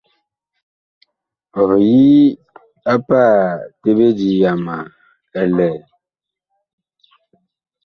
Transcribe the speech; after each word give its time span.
Ɔg 1.61 1.71
yi 1.89 2.05
a 2.91 2.93
pah 3.07 3.37
tawedi 3.81 4.29
yama 4.41 4.75
ɛ 5.39 5.41
lɛ? 5.57 5.69